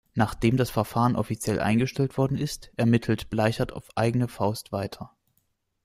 [0.15, 5.11] Nachdem das Verfahren offiziell eingestellt worden ist, ermittelt Bleichert auf eigene Faust weiter.